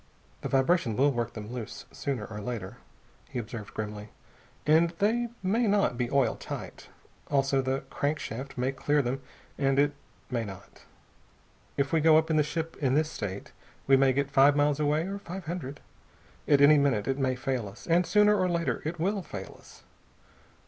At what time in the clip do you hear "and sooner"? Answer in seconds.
17.85-18.35